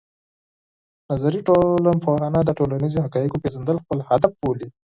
[1.09, 4.67] نظري ټولنپوهنه د ټولنیزو حقایقو پېژندل خپل هدف بولي.